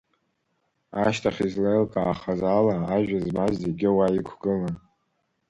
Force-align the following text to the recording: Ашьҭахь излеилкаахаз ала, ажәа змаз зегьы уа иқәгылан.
Ашьҭахь 1.05 1.41
излеилкаахаз 1.47 2.41
ала, 2.57 2.75
ажәа 2.95 3.19
змаз 3.25 3.53
зегьы 3.63 3.89
уа 3.95 4.07
иқәгылан. 4.17 4.75